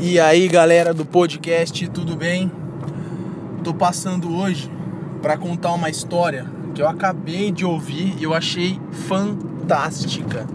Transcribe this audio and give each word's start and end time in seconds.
E 0.00 0.20
aí, 0.20 0.46
galera 0.46 0.94
do 0.94 1.04
podcast, 1.04 1.88
tudo 1.88 2.14
bem? 2.14 2.52
Tô 3.64 3.74
passando 3.74 4.32
hoje 4.32 4.70
para 5.20 5.36
contar 5.36 5.72
uma 5.72 5.90
história 5.90 6.46
que 6.72 6.80
eu 6.80 6.88
acabei 6.88 7.50
de 7.50 7.64
ouvir 7.64 8.14
e 8.16 8.22
eu 8.22 8.32
achei 8.32 8.80
fantástica. 8.92 10.46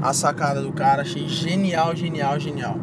A 0.00 0.14
sacada 0.14 0.62
do 0.62 0.72
cara, 0.72 1.02
achei 1.02 1.28
genial, 1.28 1.94
genial, 1.94 2.40
genial. 2.40 2.80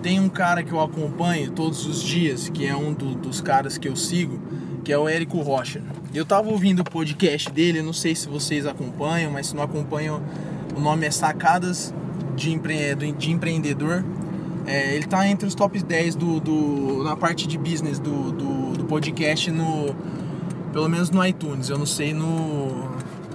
Tem 0.00 0.20
um 0.20 0.28
cara 0.28 0.62
que 0.62 0.70
eu 0.70 0.80
acompanho 0.80 1.50
todos 1.50 1.86
os 1.86 2.00
dias, 2.00 2.48
que 2.48 2.64
é 2.64 2.76
um 2.76 2.92
do, 2.92 3.16
dos 3.16 3.40
caras 3.40 3.76
que 3.76 3.88
eu 3.88 3.96
sigo, 3.96 4.40
que 4.84 4.92
é 4.92 4.98
o 4.98 5.08
Érico 5.08 5.40
Rocha. 5.40 5.82
Eu 6.14 6.24
tava 6.24 6.48
ouvindo 6.50 6.80
o 6.80 6.84
podcast 6.84 7.50
dele, 7.50 7.82
não 7.82 7.92
sei 7.92 8.14
se 8.14 8.28
vocês 8.28 8.64
acompanham, 8.64 9.32
mas 9.32 9.48
se 9.48 9.56
não 9.56 9.64
acompanham, 9.64 10.22
o 10.76 10.80
nome 10.80 11.04
é 11.04 11.10
Sacadas 11.10 11.92
de, 12.36 12.52
empre... 12.52 12.94
de 12.94 13.32
Empreendedor 13.32 14.04
é, 14.70 14.94
ele 14.94 15.04
tá 15.04 15.26
entre 15.26 15.48
os 15.48 15.54
top 15.54 15.82
10 15.82 16.14
do, 16.14 16.38
do, 16.38 17.02
na 17.02 17.16
parte 17.16 17.48
de 17.48 17.58
business 17.58 17.98
do, 17.98 18.30
do, 18.30 18.72
do, 18.78 18.84
podcast 18.84 19.50
no. 19.50 19.96
Pelo 20.72 20.88
menos 20.88 21.10
no 21.10 21.26
iTunes, 21.26 21.68
eu 21.68 21.76
não 21.76 21.86
sei 21.86 22.14
no. 22.14 22.88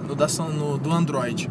no, 0.08 0.14
da, 0.14 0.26
no 0.26 0.78
do 0.78 0.90
Android. 0.90 1.50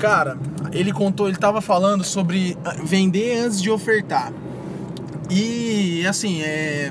Cara, 0.00 0.38
ele 0.72 0.90
contou, 0.90 1.28
ele 1.28 1.36
tava 1.36 1.60
falando 1.60 2.02
sobre 2.02 2.56
ah, 2.64 2.76
vender 2.82 3.40
antes 3.40 3.60
de 3.60 3.70
ofertar. 3.70 4.32
E 5.28 6.06
assim, 6.06 6.40
é, 6.40 6.90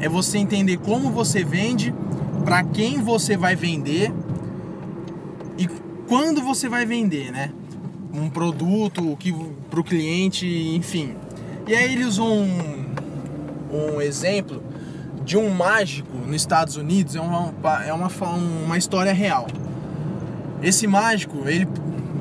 é 0.00 0.08
você 0.08 0.38
entender 0.38 0.78
como 0.78 1.10
você 1.10 1.44
vende, 1.44 1.94
para 2.42 2.64
quem 2.64 3.02
você 3.02 3.36
vai 3.36 3.54
vender 3.54 4.10
e 5.58 5.68
quando 6.08 6.40
você 6.40 6.70
vai 6.70 6.86
vender, 6.86 7.30
né? 7.30 7.52
Um 8.16 8.30
produto 8.30 9.16
que 9.18 9.34
para 9.70 9.80
o 9.80 9.84
cliente, 9.84 10.46
enfim. 10.74 11.14
E 11.66 11.74
aí 11.74 11.92
ele 11.92 12.04
usou 12.04 12.32
um, 12.32 12.86
um 13.72 14.00
exemplo 14.00 14.62
de 15.24 15.36
um 15.36 15.50
mágico 15.50 16.16
nos 16.24 16.36
Estados 16.36 16.76
Unidos, 16.76 17.16
é 17.16 17.20
uma, 17.20 17.52
é 17.84 17.92
uma, 17.92 18.08
uma 18.64 18.78
história 18.78 19.12
real. 19.12 19.46
Esse 20.62 20.86
mágico, 20.86 21.48
ele 21.48 21.66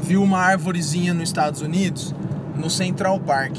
viu 0.01 0.21
uma 0.23 0.39
árvorezinha 0.39 1.13
nos 1.13 1.29
Estados 1.29 1.61
Unidos, 1.61 2.13
no 2.55 2.69
Central 2.69 3.19
Park, 3.19 3.57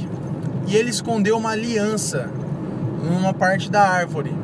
e 0.66 0.74
ele 0.74 0.90
escondeu 0.90 1.36
uma 1.38 1.50
aliança 1.50 2.28
numa 3.02 3.32
parte 3.32 3.70
da 3.70 3.82
árvore. 3.82 4.34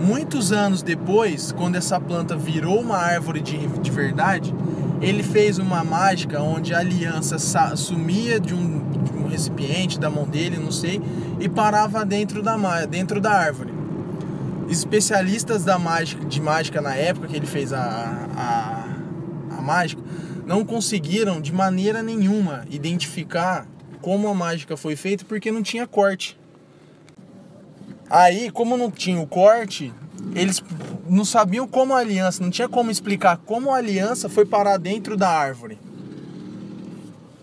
Muitos 0.00 0.52
anos 0.52 0.80
depois, 0.80 1.50
quando 1.50 1.74
essa 1.74 1.98
planta 1.98 2.36
virou 2.36 2.80
uma 2.80 2.96
árvore 2.96 3.40
de, 3.40 3.58
de 3.66 3.90
verdade, 3.90 4.54
ele 5.00 5.22
fez 5.22 5.58
uma 5.58 5.84
mágica 5.84 6.40
onde 6.42 6.74
a 6.74 6.78
aliança 6.78 7.38
sumia 7.76 8.40
de 8.40 8.54
um, 8.54 8.90
de 8.90 9.12
um, 9.12 9.28
recipiente 9.28 9.98
da 9.98 10.10
mão 10.10 10.24
dele, 10.24 10.56
não 10.56 10.72
sei, 10.72 11.00
e 11.38 11.48
parava 11.48 12.04
dentro 12.04 12.42
da, 12.42 12.56
dentro 12.86 13.20
da 13.20 13.30
árvore. 13.30 13.72
Especialistas 14.68 15.64
da 15.64 15.78
mágica, 15.78 16.24
de 16.24 16.40
mágica 16.40 16.80
na 16.80 16.94
época 16.94 17.28
que 17.28 17.36
ele 17.36 17.46
fez 17.46 17.72
a, 17.72 18.28
a, 18.36 19.56
a 19.58 19.62
mágica 19.62 20.02
não 20.46 20.64
conseguiram 20.64 21.40
de 21.40 21.52
maneira 21.52 22.02
nenhuma 22.02 22.64
identificar 22.70 23.66
como 24.00 24.28
a 24.28 24.34
mágica 24.34 24.76
foi 24.76 24.96
feita 24.96 25.24
porque 25.24 25.52
não 25.52 25.62
tinha 25.62 25.86
corte. 25.86 26.38
Aí, 28.08 28.50
como 28.50 28.76
não 28.76 28.90
tinha 28.90 29.20
o 29.20 29.26
corte, 29.26 29.92
eles 30.34 30.62
não 31.08 31.24
sabiam 31.24 31.66
como 31.66 31.94
a 31.94 31.98
aliança, 31.98 32.42
não 32.42 32.50
tinha 32.50 32.68
como 32.68 32.90
explicar 32.90 33.38
como 33.38 33.72
a 33.72 33.76
aliança 33.76 34.28
foi 34.28 34.44
parar 34.44 34.76
dentro 34.76 35.16
da 35.16 35.28
árvore. 35.28 35.78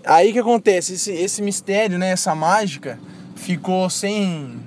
Aí 0.05 0.31
que 0.31 0.39
acontece, 0.39 0.93
esse, 0.93 1.11
esse 1.11 1.41
mistério, 1.41 1.97
né, 1.97 2.11
essa 2.11 2.35
mágica, 2.35 2.99
ficou 3.35 3.89
sem, 3.89 4.59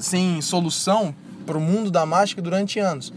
sem 0.00 0.40
solução 0.42 1.14
para 1.46 1.56
o 1.56 1.60
mundo 1.60 1.90
da 1.90 2.04
mágica 2.04 2.42
durante 2.42 2.78
anos. 2.78 3.12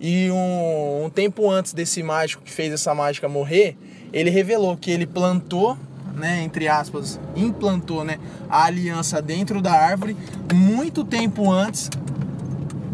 E 0.00 0.30
um, 0.30 1.04
um 1.06 1.10
tempo 1.10 1.50
antes 1.50 1.72
desse 1.72 2.02
mágico 2.02 2.42
que 2.42 2.50
fez 2.50 2.72
essa 2.72 2.94
mágica 2.94 3.28
morrer, 3.28 3.76
ele 4.12 4.30
revelou 4.30 4.76
que 4.76 4.90
ele 4.90 5.06
plantou 5.06 5.76
né, 6.14 6.42
entre 6.42 6.68
aspas, 6.68 7.18
implantou, 7.34 8.04
né, 8.04 8.18
a 8.48 8.64
aliança 8.64 9.20
dentro 9.22 9.60
da 9.60 9.72
árvore 9.72 10.16
muito 10.52 11.04
tempo 11.04 11.50
antes 11.50 11.88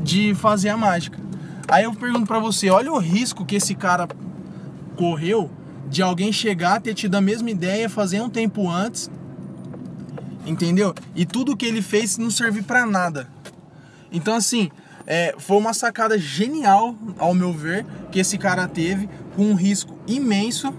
de 0.02 0.34
fazer 0.34 0.68
a 0.68 0.76
mágica. 0.76 1.18
Aí 1.68 1.84
eu 1.84 1.92
pergunto 1.94 2.26
para 2.26 2.38
você, 2.38 2.70
olha 2.70 2.90
o 2.90 2.98
risco 2.98 3.44
que 3.44 3.56
esse 3.56 3.74
cara 3.74 4.08
correu 4.96 5.50
de 5.88 6.02
alguém 6.02 6.32
chegar, 6.32 6.80
ter 6.80 6.94
tido 6.94 7.14
a 7.14 7.20
mesma 7.20 7.50
ideia, 7.50 7.90
fazer 7.90 8.22
um 8.22 8.30
tempo 8.30 8.70
antes, 8.70 9.10
entendeu? 10.46 10.94
E 11.14 11.26
tudo 11.26 11.56
que 11.56 11.66
ele 11.66 11.82
fez 11.82 12.16
não 12.16 12.30
servir 12.30 12.62
para 12.62 12.86
nada. 12.86 13.28
Então 14.10 14.34
assim, 14.34 14.70
é, 15.06 15.34
foi 15.38 15.58
uma 15.58 15.74
sacada 15.74 16.18
genial, 16.18 16.96
ao 17.18 17.34
meu 17.34 17.52
ver, 17.52 17.84
que 18.10 18.18
esse 18.18 18.38
cara 18.38 18.66
teve, 18.66 19.06
com 19.36 19.42
um 19.42 19.54
risco 19.54 19.94
imenso, 20.06 20.72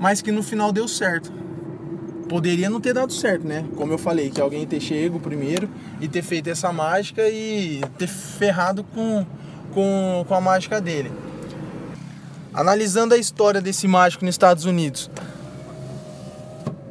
mas 0.00 0.20
que 0.20 0.32
no 0.32 0.42
final 0.42 0.72
deu 0.72 0.88
certo. 0.88 1.32
Poderia 2.28 2.68
não 2.68 2.80
ter 2.80 2.92
dado 2.92 3.12
certo, 3.12 3.46
né? 3.46 3.64
Como 3.76 3.92
eu 3.92 3.98
falei, 3.98 4.30
que 4.30 4.40
alguém 4.40 4.66
ter 4.66 4.80
chego 4.80 5.20
primeiro 5.20 5.68
e 6.00 6.08
ter 6.08 6.22
feito 6.22 6.50
essa 6.50 6.72
mágica 6.72 7.22
e 7.28 7.82
ter 7.96 8.08
ferrado 8.08 8.82
com 8.82 9.24
com, 9.74 10.24
com 10.26 10.34
a 10.34 10.40
mágica 10.40 10.80
dele. 10.80 11.12
Analisando 12.52 13.14
a 13.14 13.18
história 13.18 13.60
desse 13.60 13.88
mágico 13.88 14.24
nos 14.24 14.34
Estados 14.34 14.64
Unidos, 14.64 15.10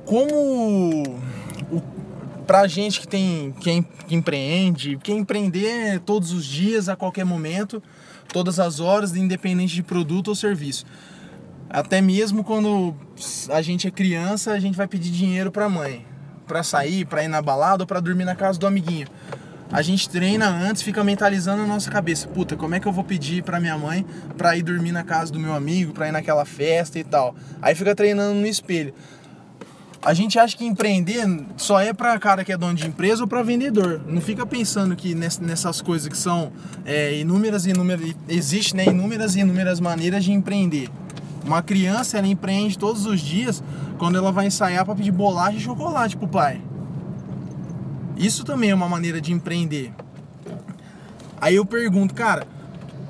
como 0.05 1.03
pra 2.45 2.67
gente 2.67 2.99
que 2.99 3.07
tem 3.07 3.55
quem 3.61 3.81
que 3.81 4.13
empreende, 4.13 4.99
quem 5.01 5.19
empreender 5.19 6.01
todos 6.01 6.33
os 6.33 6.45
dias, 6.45 6.89
a 6.89 6.95
qualquer 6.97 7.23
momento, 7.23 7.81
todas 8.27 8.59
as 8.59 8.81
horas, 8.81 9.15
independente 9.15 9.73
de 9.73 9.81
produto 9.81 10.27
ou 10.27 10.35
serviço. 10.35 10.85
Até 11.69 12.01
mesmo 12.01 12.43
quando 12.43 12.93
a 13.49 13.61
gente 13.61 13.87
é 13.87 13.91
criança, 13.91 14.51
a 14.51 14.59
gente 14.59 14.75
vai 14.75 14.87
pedir 14.87 15.09
dinheiro 15.09 15.49
pra 15.49 15.69
mãe, 15.69 16.05
para 16.45 16.61
sair, 16.61 17.05
para 17.05 17.23
ir 17.23 17.29
na 17.29 17.41
balada 17.41 17.83
ou 17.83 17.87
para 17.87 18.01
dormir 18.01 18.25
na 18.25 18.35
casa 18.35 18.59
do 18.59 18.67
amiguinho 18.67 19.07
a 19.73 19.81
gente 19.81 20.07
treina 20.07 20.47
antes, 20.47 20.83
fica 20.83 21.03
mentalizando 21.03 21.63
na 21.63 21.67
nossa 21.67 21.89
cabeça, 21.89 22.27
puta, 22.27 22.55
como 22.55 22.75
é 22.75 22.79
que 22.79 22.87
eu 22.87 22.91
vou 22.91 23.03
pedir 23.03 23.41
para 23.41 23.59
minha 23.59 23.75
mãe 23.75 24.05
para 24.37 24.55
ir 24.55 24.61
dormir 24.61 24.91
na 24.91 25.03
casa 25.03 25.33
do 25.33 25.39
meu 25.39 25.51
amigo, 25.51 25.93
para 25.93 26.07
ir 26.07 26.11
naquela 26.11 26.45
festa 26.45 26.99
e 26.99 27.03
tal. 27.03 27.35
Aí 27.59 27.73
fica 27.73 27.95
treinando 27.95 28.39
no 28.39 28.45
espelho. 28.45 28.93
A 29.99 30.13
gente 30.13 30.37
acha 30.37 30.55
que 30.55 30.63
empreender 30.63 31.25
só 31.57 31.79
é 31.79 31.91
para 31.91 32.19
cara 32.19 32.43
que 32.43 32.51
é 32.51 32.57
dono 32.57 32.75
de 32.75 32.85
empresa 32.85 33.23
ou 33.23 33.27
para 33.27 33.41
vendedor. 33.41 34.01
Não 34.07 34.21
fica 34.21 34.45
pensando 34.45 34.95
que 34.95 35.15
nessas 35.15 35.81
coisas 35.81 36.07
que 36.07 36.17
são 36.17 36.51
é, 36.85 37.17
inúmeras 37.17 37.65
e 37.65 37.71
inúmeras 37.71 38.13
existe, 38.29 38.75
né, 38.75 38.85
inúmeras 38.85 39.35
e 39.35 39.39
inúmeras 39.39 39.79
maneiras 39.79 40.23
de 40.23 40.31
empreender. 40.31 40.87
Uma 41.43 41.63
criança 41.63 42.19
ela 42.19 42.27
empreende 42.27 42.77
todos 42.77 43.07
os 43.07 43.19
dias 43.19 43.63
quando 43.97 44.19
ela 44.19 44.31
vai 44.31 44.45
ensaiar 44.45 44.85
para 44.85 44.93
pedir 44.93 45.11
bolacha 45.11 45.57
e 45.57 45.61
chocolate 45.61 46.15
pro 46.15 46.27
pai. 46.27 46.61
Isso 48.23 48.45
também 48.45 48.69
é 48.69 48.75
uma 48.75 48.87
maneira 48.87 49.19
de 49.19 49.33
empreender. 49.33 49.91
Aí 51.41 51.55
eu 51.55 51.65
pergunto, 51.65 52.13
cara, 52.13 52.47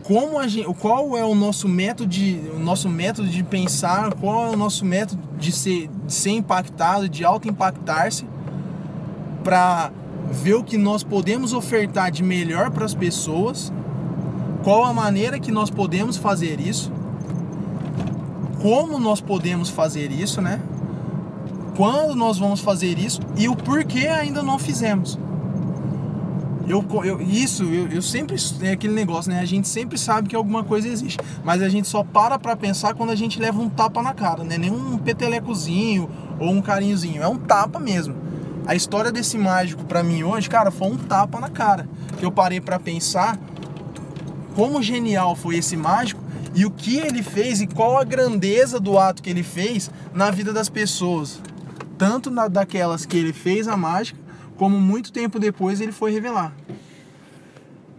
como 0.01 0.39
a 0.39 0.47
gente, 0.47 0.65
qual 0.79 1.15
é 1.15 1.23
o 1.23 1.35
nosso 1.35 1.69
método 1.69 2.09
de, 2.09 2.41
o 2.51 2.57
nosso 2.57 2.89
método 2.89 3.27
de 3.27 3.43
pensar, 3.43 4.11
qual 4.15 4.47
é 4.47 4.49
o 4.49 4.57
nosso 4.57 4.83
método 4.83 5.21
de 5.37 5.51
ser, 5.51 5.87
de 6.07 6.11
ser 6.11 6.31
impactado, 6.31 7.07
de 7.07 7.23
auto-impactar-se 7.23 8.25
para 9.43 9.91
ver 10.31 10.55
o 10.55 10.63
que 10.63 10.79
nós 10.79 11.03
podemos 11.03 11.53
ofertar 11.53 12.09
de 12.09 12.23
melhor 12.23 12.71
para 12.71 12.83
as 12.83 12.95
pessoas, 12.95 13.71
qual 14.63 14.83
a 14.83 14.93
maneira 14.93 15.37
que 15.37 15.51
nós 15.51 15.69
podemos 15.69 16.17
fazer 16.17 16.59
isso, 16.59 16.91
como 18.63 18.97
nós 18.97 19.21
podemos 19.21 19.69
fazer 19.69 20.11
isso, 20.11 20.41
né? 20.41 20.59
Quando 21.75 22.15
nós 22.15 22.37
vamos 22.37 22.59
fazer 22.59 22.97
isso 22.97 23.19
e 23.37 23.47
o 23.47 23.55
porquê 23.55 24.07
ainda 24.07 24.43
não 24.43 24.59
fizemos. 24.59 25.17
Eu, 26.67 26.85
eu, 27.03 27.21
isso, 27.21 27.63
eu, 27.63 27.89
eu 27.89 28.01
sempre. 28.01 28.37
É 28.61 28.71
aquele 28.71 28.93
negócio, 28.93 29.29
né? 29.29 29.39
A 29.41 29.45
gente 29.45 29.67
sempre 29.67 29.97
sabe 29.97 30.29
que 30.29 30.35
alguma 30.35 30.63
coisa 30.63 30.87
existe. 30.87 31.19
Mas 31.43 31.61
a 31.61 31.67
gente 31.67 31.87
só 31.87 32.03
para 32.03 32.39
pra 32.39 32.55
pensar 32.55 32.93
quando 32.93 33.09
a 33.09 33.15
gente 33.15 33.39
leva 33.39 33.61
um 33.61 33.69
tapa 33.69 34.01
na 34.01 34.13
cara, 34.13 34.43
né? 34.45 34.57
Nem 34.57 34.71
um 34.71 34.97
petelecozinho 34.97 36.09
ou 36.39 36.49
um 36.49 36.61
carinhozinho. 36.61 37.21
É 37.21 37.27
um 37.27 37.37
tapa 37.37 37.79
mesmo. 37.79 38.15
A 38.65 38.75
história 38.75 39.11
desse 39.11 39.37
mágico 39.37 39.83
para 39.83 40.01
mim 40.01 40.23
hoje, 40.23 40.49
cara, 40.49 40.71
foi 40.71 40.87
um 40.87 40.97
tapa 40.97 41.37
na 41.39 41.49
cara. 41.49 41.87
Que 42.17 42.25
eu 42.25 42.31
parei 42.31 42.61
para 42.61 42.79
pensar 42.79 43.37
como 44.55 44.81
genial 44.81 45.35
foi 45.35 45.57
esse 45.57 45.75
mágico 45.75 46.21
e 46.55 46.65
o 46.65 46.71
que 46.71 46.97
ele 46.97 47.23
fez 47.23 47.59
e 47.61 47.67
qual 47.67 47.97
a 47.97 48.03
grandeza 48.03 48.79
do 48.79 48.97
ato 48.97 49.21
que 49.21 49.29
ele 49.29 49.43
fez 49.43 49.89
na 50.13 50.29
vida 50.29 50.53
das 50.53 50.69
pessoas 50.69 51.41
tanto 52.03 52.29
na, 52.29 52.49
daquelas 52.49 53.05
que 53.05 53.15
ele 53.15 53.31
fez 53.31 53.65
a 53.65 53.77
mágica, 53.77 54.19
como 54.57 54.77
muito 54.77 55.09
tempo 55.09 55.39
depois 55.39 55.79
ele 55.79 55.93
foi 55.93 56.11
revelar. 56.11 56.53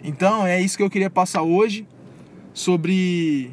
Então 0.02 0.46
é 0.46 0.60
isso 0.60 0.76
que 0.76 0.82
eu 0.82 0.90
queria 0.90 1.08
passar 1.08 1.40
hoje 1.40 1.88
sobre 2.52 3.50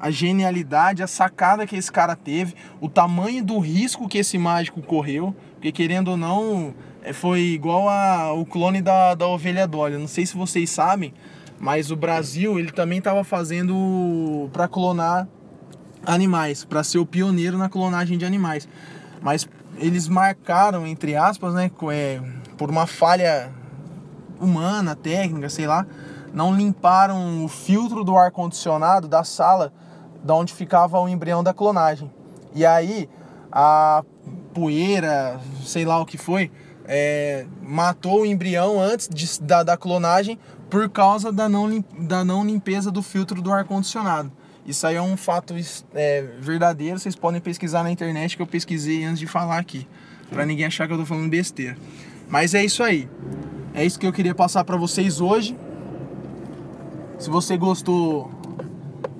a 0.00 0.10
genialidade, 0.10 1.00
a 1.00 1.06
sacada 1.06 1.64
que 1.64 1.76
esse 1.76 1.92
cara 1.92 2.16
teve, 2.16 2.56
o 2.80 2.88
tamanho 2.88 3.44
do 3.44 3.60
risco 3.60 4.08
que 4.08 4.18
esse 4.18 4.36
mágico 4.36 4.82
correu, 4.82 5.32
porque 5.52 5.70
querendo 5.70 6.08
ou 6.08 6.16
não, 6.16 6.74
é, 7.00 7.12
foi 7.12 7.42
igual 7.42 7.88
a, 7.88 8.32
o 8.32 8.44
clone 8.44 8.82
da, 8.82 9.14
da 9.14 9.28
ovelha 9.28 9.64
Dolly. 9.64 9.96
Não 9.96 10.08
sei 10.08 10.26
se 10.26 10.36
vocês 10.36 10.70
sabem, 10.70 11.14
mas 11.60 11.92
o 11.92 11.96
Brasil 11.96 12.58
ele 12.58 12.72
também 12.72 12.98
estava 12.98 13.22
fazendo 13.22 14.50
para 14.52 14.66
clonar 14.66 15.28
animais, 16.04 16.64
para 16.64 16.82
ser 16.82 16.98
o 16.98 17.06
pioneiro 17.06 17.56
na 17.56 17.68
clonagem 17.68 18.18
de 18.18 18.24
animais. 18.24 18.68
Mas 19.22 19.48
eles 19.78 20.08
marcaram, 20.08 20.86
entre 20.86 21.16
aspas, 21.16 21.54
né, 21.54 21.70
é, 21.92 22.20
por 22.56 22.70
uma 22.70 22.86
falha 22.86 23.52
humana, 24.40 24.94
técnica, 24.94 25.48
sei 25.48 25.66
lá, 25.66 25.86
não 26.32 26.54
limparam 26.54 27.44
o 27.44 27.48
filtro 27.48 28.04
do 28.04 28.16
ar 28.16 28.30
condicionado 28.30 29.06
da 29.06 29.22
sala 29.24 29.72
da 30.22 30.34
onde 30.34 30.52
ficava 30.52 30.98
o 30.98 31.08
embrião 31.08 31.42
da 31.42 31.52
clonagem. 31.54 32.10
E 32.54 32.64
aí 32.64 33.08
a 33.52 34.02
poeira, 34.52 35.38
sei 35.64 35.84
lá 35.84 36.00
o 36.00 36.06
que 36.06 36.16
foi, 36.16 36.50
é, 36.86 37.46
matou 37.62 38.22
o 38.22 38.26
embrião 38.26 38.80
antes 38.80 39.08
de, 39.08 39.40
da, 39.40 39.62
da 39.62 39.76
clonagem 39.76 40.38
por 40.68 40.88
causa 40.88 41.32
da 41.32 41.48
não, 41.48 41.84
da 41.98 42.24
não 42.24 42.44
limpeza 42.44 42.90
do 42.90 43.02
filtro 43.02 43.40
do 43.40 43.52
ar-condicionado. 43.52 44.32
Isso 44.66 44.86
aí 44.86 44.96
é 44.96 45.02
um 45.02 45.16
fato 45.16 45.54
é, 45.94 46.22
verdadeiro, 46.40 46.98
vocês 46.98 47.14
podem 47.14 47.40
pesquisar 47.40 47.82
na 47.82 47.90
internet 47.90 48.36
que 48.36 48.42
eu 48.42 48.46
pesquisei 48.46 49.04
antes 49.04 49.18
de 49.18 49.26
falar 49.26 49.58
aqui, 49.58 49.86
para 50.30 50.46
ninguém 50.46 50.64
achar 50.64 50.86
que 50.86 50.94
eu 50.94 50.98
tô 50.98 51.04
falando 51.04 51.28
besteira. 51.28 51.76
Mas 52.28 52.54
é 52.54 52.64
isso 52.64 52.82
aí. 52.82 53.08
É 53.74 53.84
isso 53.84 53.98
que 53.98 54.06
eu 54.06 54.12
queria 54.12 54.34
passar 54.34 54.64
para 54.64 54.76
vocês 54.76 55.20
hoje. 55.20 55.56
Se 57.18 57.28
você 57.28 57.56
gostou 57.56 58.30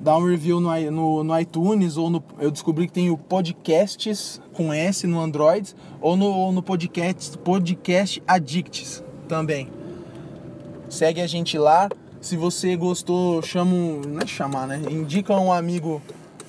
dá 0.05 0.15
um 0.15 0.23
review 0.23 0.59
no, 0.59 0.91
no, 0.91 1.23
no, 1.23 1.39
iTunes 1.39 1.97
ou 1.97 2.11
no, 2.11 2.23
eu 2.37 2.51
descobri 2.51 2.85
que 2.85 2.93
tem 2.93 3.09
o 3.09 3.17
podcasts 3.17 4.39
com 4.53 4.71
S 4.71 5.07
no 5.07 5.19
Android 5.19 5.73
ou 5.99 6.15
no, 6.15 6.51
no 6.51 6.61
podcast, 6.61 7.35
podcast 7.39 8.21
Addicts 8.27 9.03
também. 9.27 9.67
Segue 10.87 11.21
a 11.21 11.27
gente 11.27 11.57
lá. 11.57 11.89
Se 12.25 12.35
você 12.35 12.75
gostou, 12.75 13.39
chama, 13.43 13.71
não 14.07 14.19
é 14.19 14.25
chamar, 14.25 14.65
né? 14.65 14.81
Indica 14.89 15.31
um 15.35 15.53
amigo 15.53 16.01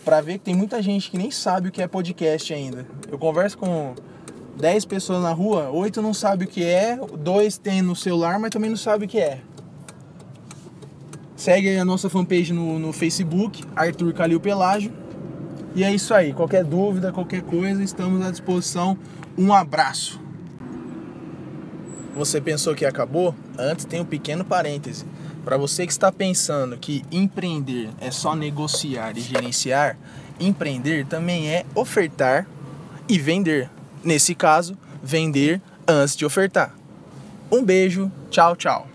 para 0.06 0.22
ver 0.22 0.38
que 0.38 0.44
tem 0.46 0.54
muita 0.54 0.80
gente 0.80 1.10
que 1.10 1.18
nem 1.18 1.30
sabe 1.30 1.68
o 1.68 1.70
que 1.70 1.82
é 1.82 1.86
podcast 1.86 2.54
ainda. 2.54 2.86
Eu 3.12 3.18
converso 3.18 3.58
com 3.58 3.94
10 4.58 4.86
pessoas 4.86 5.22
na 5.22 5.34
rua, 5.34 5.68
8 5.68 6.00
não 6.00 6.14
sabe 6.14 6.46
o 6.46 6.48
que 6.48 6.64
é, 6.64 6.98
dois 7.18 7.58
tem 7.58 7.82
no 7.82 7.94
celular, 7.94 8.38
mas 8.38 8.52
também 8.52 8.70
não 8.70 8.76
sabe 8.78 9.04
o 9.04 9.08
que 9.08 9.18
é. 9.18 9.42
Segue 11.36 11.76
a 11.76 11.84
nossa 11.84 12.08
fanpage 12.08 12.54
no, 12.54 12.78
no 12.78 12.90
Facebook, 12.90 13.62
Arthur 13.76 14.14
Calil 14.14 14.40
Pelágio. 14.40 14.90
E 15.74 15.84
é 15.84 15.94
isso 15.94 16.14
aí. 16.14 16.32
Qualquer 16.32 16.64
dúvida, 16.64 17.12
qualquer 17.12 17.42
coisa, 17.42 17.84
estamos 17.84 18.24
à 18.24 18.30
disposição. 18.30 18.96
Um 19.36 19.52
abraço. 19.52 20.18
Você 22.16 22.40
pensou 22.40 22.74
que 22.74 22.86
acabou? 22.86 23.34
Antes 23.58 23.84
tem 23.84 24.00
um 24.00 24.06
pequeno 24.06 24.42
parêntese. 24.42 25.04
Para 25.46 25.56
você 25.56 25.86
que 25.86 25.92
está 25.92 26.10
pensando 26.10 26.76
que 26.76 27.04
empreender 27.08 27.88
é 28.00 28.10
só 28.10 28.34
negociar 28.34 29.16
e 29.16 29.20
gerenciar, 29.20 29.96
empreender 30.40 31.06
também 31.06 31.48
é 31.48 31.64
ofertar 31.72 32.48
e 33.08 33.16
vender. 33.16 33.70
Nesse 34.02 34.34
caso, 34.34 34.76
vender 35.00 35.62
antes 35.86 36.16
de 36.16 36.26
ofertar. 36.26 36.74
Um 37.48 37.62
beijo, 37.62 38.10
tchau, 38.28 38.56
tchau. 38.56 38.88